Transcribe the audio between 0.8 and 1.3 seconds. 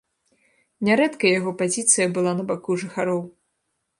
Нярэдка